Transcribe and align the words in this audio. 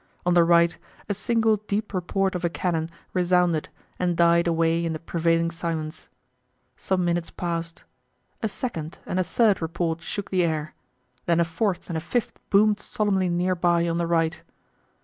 On 0.25 0.33
the 0.33 0.43
right 0.43 0.79
a 1.07 1.13
single 1.13 1.57
deep 1.67 1.93
report 1.93 2.33
of 2.33 2.43
a 2.43 2.49
cannon 2.49 2.89
resounded 3.13 3.69
and 3.99 4.17
died 4.17 4.47
away 4.47 4.83
in 4.83 4.93
the 4.93 4.99
prevailing 4.99 5.51
silence. 5.51 6.09
Some 6.75 7.05
minutes 7.05 7.29
passed. 7.29 7.83
A 8.41 8.49
second 8.49 8.97
and 9.05 9.19
a 9.19 9.23
third 9.23 9.61
report 9.61 10.01
shook 10.01 10.31
the 10.31 10.41
air, 10.43 10.73
then 11.27 11.39
a 11.39 11.45
fourth 11.45 11.87
and 11.87 11.97
a 11.99 12.01
fifth 12.01 12.39
boomed 12.49 12.79
solemnly 12.79 13.29
near 13.29 13.53
by 13.53 13.87
on 13.87 13.99
the 13.99 14.07
right. 14.07 14.41